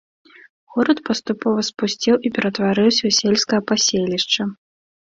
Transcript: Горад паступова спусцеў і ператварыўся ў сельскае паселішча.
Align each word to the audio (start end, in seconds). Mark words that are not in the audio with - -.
Горад 0.75 1.01
паступова 1.09 1.65
спусцеў 1.69 2.15
і 2.25 2.35
ператварыўся 2.39 2.99
ў 3.07 3.11
сельскае 3.21 3.61
паселішча. 3.71 4.53